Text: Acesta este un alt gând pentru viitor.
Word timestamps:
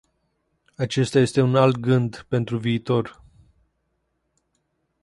Acesta 0.77 1.19
este 1.19 1.41
un 1.41 1.55
alt 1.55 1.77
gând 1.77 2.25
pentru 2.29 2.57
viitor. 2.57 3.21